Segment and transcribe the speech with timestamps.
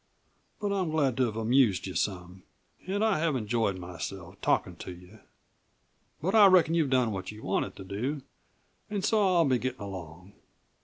[0.59, 2.41] But I'm glad to have amused you some
[2.87, 5.19] an' I have enjoyed myself, talkin' to you.
[6.19, 8.23] But I reckon you've done what you wanted to do,
[8.89, 10.33] an' so I'll be gettin' along."